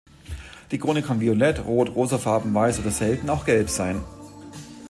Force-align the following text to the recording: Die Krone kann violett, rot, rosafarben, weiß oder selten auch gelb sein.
Die 0.71 0.79
Krone 0.79 1.03
kann 1.03 1.19
violett, 1.19 1.63
rot, 1.63 1.89
rosafarben, 1.93 2.51
weiß 2.55 2.79
oder 2.79 2.89
selten 2.89 3.29
auch 3.29 3.45
gelb 3.45 3.69
sein. 3.69 4.03